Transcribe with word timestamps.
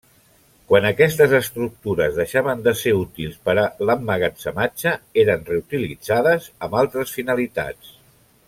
Quan 0.69 0.85
aquestes 0.89 1.35
estructures 1.39 2.17
deixaven 2.21 2.63
de 2.69 2.73
ser 2.79 2.95
útils 3.01 3.37
per 3.49 3.55
a 3.65 3.67
l’emmagatzematge, 3.89 4.97
eren 5.25 5.47
reutilitzades 5.53 6.53
amb 6.69 6.81
altres 6.83 7.19
finalitats. 7.21 7.97